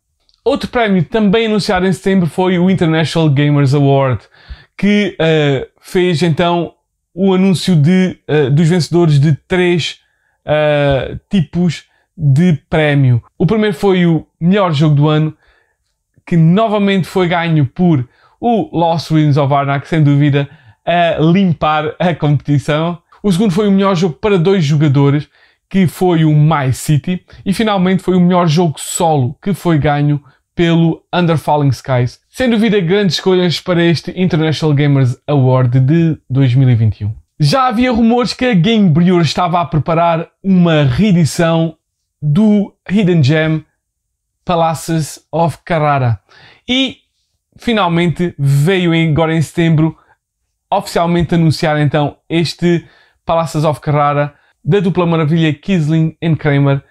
Outro 0.45 0.71
prémio 0.71 1.05
também 1.05 1.47
anunciado 1.47 1.87
em 1.87 1.93
setembro 1.93 2.29
foi 2.29 2.59
o 2.59 2.71
International 2.71 3.29
Gamers 3.29 3.75
Award, 3.75 4.23
que 4.77 5.17
uh, 5.21 5.67
fez 5.81 6.23
então 6.23 6.73
o 7.13 7.35
anúncio 7.35 7.75
de, 7.75 8.19
uh, 8.29 8.51
dos 8.51 8.69
vencedores 8.69 9.19
de 9.19 9.35
três 9.49 10.01
uh, 10.45 11.19
tipos 11.29 11.85
de 12.17 12.61
prémio. 12.71 13.23
O 13.37 13.47
primeiro 13.47 13.75
foi 13.75 14.07
o 14.07 14.27
melhor 14.41 14.73
jogo 14.73 14.95
do 14.95 15.09
ano, 15.09 15.37
que 16.25 16.37
novamente 16.37 17.09
foi 17.09 17.27
ganho 17.27 17.67
por 17.67 18.09
o 18.41 18.77
Lost 18.77 19.11
Ruins 19.11 19.37
of 19.37 19.53
Arnak, 19.53 19.87
sem 19.89 20.03
dúvida, 20.03 20.49
a 20.85 21.19
limpar 21.21 21.95
a 21.99 22.15
competição. 22.15 22.99
O 23.23 23.33
segundo 23.33 23.53
foi 23.53 23.69
o 23.69 23.73
melhor 23.73 23.97
jogo 23.97 24.15
para 24.15 24.39
dois 24.39 24.65
jogadores, 24.65 25.29
que 25.69 25.87
foi 25.87 26.25
o 26.25 26.33
My 26.33 26.73
City. 26.73 27.25
E 27.45 27.53
finalmente 27.53 28.03
foi 28.03 28.17
o 28.17 28.21
melhor 28.21 28.47
jogo 28.47 28.79
solo, 28.79 29.37
que 29.43 29.53
foi 29.53 29.79
ganho 29.79 30.23
pelo 30.55 31.03
Under 31.13 31.37
Falling 31.37 31.69
Skies. 31.69 32.21
Sem 32.29 32.49
dúvida, 32.49 32.81
grandes 32.81 33.17
escolhas 33.17 33.61
para 33.61 33.83
este 33.83 34.11
International 34.13 34.75
Gamers 34.75 35.17
Award 35.27 35.81
de 35.81 36.19
2021. 36.31 37.15
Já 37.39 37.67
havia 37.69 37.93
rumores 37.93 38.33
que 38.33 38.47
a 38.47 38.55
Game 38.55 38.89
Brewer 38.89 39.21
estava 39.21 39.61
a 39.61 39.65
preparar 39.67 40.29
uma 40.43 40.85
reedição 40.85 41.77
do 42.23 42.75
Hidden 42.89 43.23
Gem 43.23 43.67
Palaces 44.45 45.21
of 45.31 45.59
Carrara. 45.63 46.19
E 46.67 46.97
finalmente 47.59 48.35
veio 48.39 48.93
agora 48.93 49.35
em 49.35 49.43
setembro 49.43 49.97
oficialmente 50.71 51.35
anunciar 51.35 51.79
então 51.79 52.17
este 52.29 52.87
Palaces 53.25 53.65
of 53.65 53.81
Carrara 53.81 54.35
da 54.65 54.81
dupla 54.81 55.07
maravilha 55.07 55.53
Kisling 55.55 56.17
e 56.21 56.37
Kramer 56.37 56.83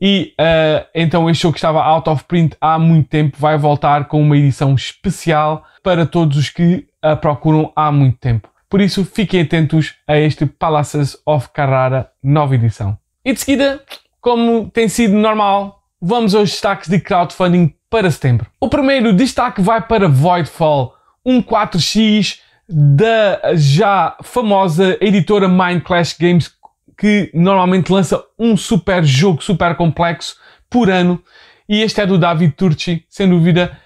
e 0.00 0.34
uh, 0.38 0.86
então 0.94 1.30
este 1.30 1.42
jogo 1.42 1.54
que 1.54 1.58
estava 1.58 1.82
out 1.82 2.08
of 2.08 2.24
print 2.24 2.56
há 2.60 2.78
muito 2.78 3.08
tempo 3.08 3.36
vai 3.38 3.56
voltar 3.56 4.06
com 4.06 4.20
uma 4.20 4.36
edição 4.36 4.74
especial 4.74 5.64
para 5.82 6.04
todos 6.04 6.36
os 6.36 6.50
que 6.50 6.86
a 7.00 7.14
procuram 7.14 7.72
há 7.76 7.92
muito 7.92 8.18
tempo. 8.18 8.48
Por 8.68 8.80
isso 8.80 9.04
fiquem 9.04 9.42
atentos 9.42 9.94
a 10.06 10.18
este 10.18 10.46
Palaces 10.46 11.16
of 11.24 11.50
Carrara 11.52 12.10
nova 12.22 12.54
edição. 12.54 12.98
E 13.24 13.32
de 13.32 13.40
seguida, 13.40 13.82
como 14.20 14.70
tem 14.70 14.88
sido 14.88 15.14
normal, 15.14 15.82
vamos 16.00 16.34
aos 16.34 16.50
destaques 16.50 16.88
de 16.88 16.98
crowdfunding 16.98 17.74
para 17.94 18.10
setembro. 18.10 18.48
O 18.58 18.68
primeiro 18.68 19.12
destaque 19.12 19.62
vai 19.62 19.80
para 19.80 20.08
Voidfall, 20.08 20.96
um 21.24 21.40
4x 21.40 22.40
da 22.68 23.54
já 23.54 24.16
famosa 24.20 24.98
editora 25.00 25.46
Mind 25.46 25.80
Clash 25.80 26.16
Games 26.18 26.50
que 26.98 27.30
normalmente 27.32 27.92
lança 27.92 28.20
um 28.36 28.56
super 28.56 29.04
jogo 29.04 29.40
super 29.44 29.76
complexo 29.76 30.36
por 30.68 30.90
ano 30.90 31.22
e 31.68 31.82
este 31.82 32.00
é 32.00 32.06
do 32.06 32.18
David 32.18 32.54
Turci, 32.56 33.04
sem 33.08 33.28
dúvida 33.28 33.78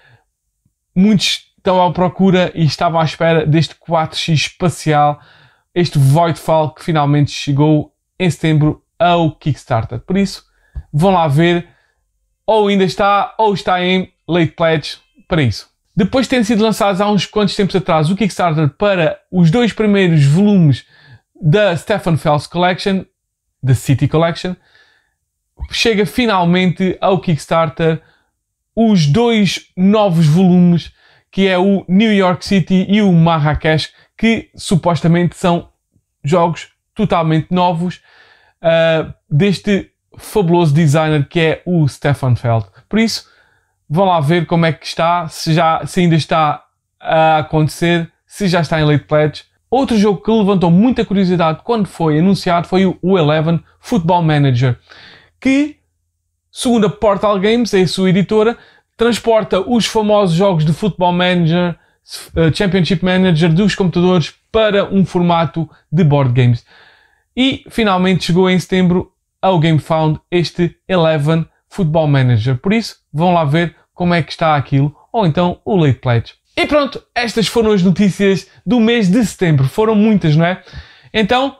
muitos 0.95 1.45
estão 1.55 1.79
à 1.79 1.93
procura 1.93 2.51
e 2.55 2.65
estavam 2.65 2.99
à 2.99 3.03
espera 3.03 3.45
deste 3.45 3.75
4x 3.75 4.33
espacial, 4.33 5.19
este 5.75 5.99
Voidfall 5.99 6.71
que 6.71 6.83
finalmente 6.83 7.29
chegou 7.29 7.93
em 8.19 8.27
setembro 8.27 8.83
ao 8.97 9.35
Kickstarter. 9.35 9.99
Por 9.99 10.17
isso, 10.17 10.45
vão 10.91 11.11
lá 11.11 11.27
ver, 11.27 11.67
ou 12.49 12.67
ainda 12.67 12.83
está, 12.83 13.35
ou 13.37 13.53
está 13.53 13.79
em 13.79 14.11
late 14.27 14.53
pledge 14.53 14.97
para 15.27 15.43
isso. 15.43 15.69
Depois 15.95 16.25
de 16.25 16.31
terem 16.31 16.43
sido 16.43 16.63
lançados 16.63 16.99
há 16.99 17.07
uns 17.07 17.27
quantos 17.27 17.55
tempos 17.55 17.75
atrás 17.75 18.09
o 18.09 18.15
Kickstarter 18.15 18.69
para 18.69 19.19
os 19.31 19.51
dois 19.51 19.71
primeiros 19.71 20.25
volumes 20.25 20.83
da 21.39 21.77
Stefan 21.77 22.17
Fels 22.17 22.47
Collection, 22.47 23.05
da 23.61 23.75
City 23.75 24.07
Collection, 24.07 24.55
chega 25.69 26.07
finalmente 26.07 26.97
ao 26.99 27.21
Kickstarter 27.21 28.01
os 28.75 29.05
dois 29.05 29.67
novos 29.77 30.25
volumes, 30.25 30.91
que 31.29 31.47
é 31.47 31.59
o 31.59 31.85
New 31.87 32.11
York 32.11 32.43
City 32.43 32.87
e 32.89 32.99
o 33.03 33.11
Marrakech, 33.11 33.89
que 34.17 34.49
supostamente 34.55 35.37
são 35.37 35.69
jogos 36.23 36.69
totalmente 36.95 37.51
novos 37.51 38.01
uh, 38.63 39.13
deste 39.29 39.88
fabuloso 40.19 40.73
designer 40.73 41.27
que 41.27 41.39
é 41.39 41.61
o 41.65 41.87
Stefan 41.87 42.35
Feld. 42.35 42.65
Por 42.87 42.99
isso, 42.99 43.27
vão 43.89 44.05
lá 44.05 44.19
ver 44.19 44.45
como 44.45 44.65
é 44.65 44.71
que 44.71 44.85
está, 44.85 45.27
se, 45.27 45.53
já, 45.53 45.85
se 45.85 46.01
ainda 46.01 46.15
está 46.15 46.63
a 46.99 47.39
acontecer, 47.39 48.11
se 48.27 48.47
já 48.47 48.61
está 48.61 48.79
em 48.79 48.85
late 48.85 49.05
pledge 49.05 49.49
Outro 49.69 49.97
jogo 49.97 50.21
que 50.21 50.31
levantou 50.31 50.71
muita 50.71 51.05
curiosidade 51.05 51.59
quando 51.63 51.87
foi 51.87 52.17
anunciado 52.17 52.67
foi 52.67 52.85
o 52.85 53.17
Eleven 53.19 53.63
Football 53.79 54.23
Manager, 54.23 54.79
que, 55.39 55.77
segundo 56.51 56.87
a 56.87 56.89
Portal 56.89 57.39
Games, 57.39 57.71
é 57.75 57.81
a 57.81 57.87
sua 57.87 58.09
editora, 58.09 58.57
transporta 58.97 59.61
os 59.61 59.85
famosos 59.85 60.35
jogos 60.35 60.65
de 60.65 60.73
Football 60.73 61.13
Manager, 61.13 61.75
eh, 62.35 62.51
Championship 62.51 63.05
Manager 63.05 63.53
dos 63.53 63.75
computadores 63.75 64.33
para 64.51 64.85
um 64.85 65.05
formato 65.05 65.69
de 65.91 66.03
board 66.03 66.33
games. 66.33 66.65
E 67.37 67.63
finalmente 67.69 68.25
chegou 68.25 68.49
em 68.49 68.57
setembro 68.57 69.11
ao 69.41 69.59
GameFound 69.59 70.19
este 70.29 70.77
Eleven 70.87 71.45
Football 71.69 72.07
Manager. 72.07 72.57
Por 72.57 72.73
isso, 72.73 72.97
vão 73.11 73.33
lá 73.33 73.43
ver 73.43 73.75
como 73.93 74.13
é 74.13 74.21
que 74.21 74.31
está 74.31 74.55
aquilo, 74.55 74.95
ou 75.11 75.25
então 75.25 75.59
o 75.65 75.75
Late 75.75 75.99
Pledge. 75.99 76.33
E 76.55 76.65
pronto, 76.65 77.01
estas 77.15 77.47
foram 77.47 77.71
as 77.71 77.81
notícias 77.81 78.47
do 78.65 78.79
mês 78.79 79.09
de 79.09 79.23
setembro. 79.25 79.67
Foram 79.67 79.95
muitas, 79.95 80.35
não 80.35 80.45
é? 80.45 80.61
Então, 81.13 81.55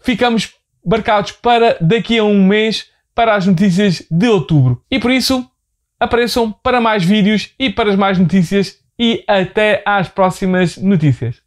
ficamos 0.00 0.52
marcados 0.84 1.32
para 1.32 1.76
daqui 1.80 2.18
a 2.18 2.24
um 2.24 2.44
mês 2.44 2.86
para 3.14 3.34
as 3.34 3.46
notícias 3.46 4.06
de 4.10 4.28
outubro. 4.28 4.82
E 4.90 4.98
por 4.98 5.10
isso, 5.10 5.44
apareçam 5.98 6.50
para 6.50 6.80
mais 6.80 7.04
vídeos 7.04 7.50
e 7.58 7.68
para 7.68 7.90
as 7.90 7.96
mais 7.96 8.18
notícias 8.18 8.78
e 8.98 9.24
até 9.26 9.82
às 9.84 10.08
próximas 10.08 10.76
notícias. 10.76 11.42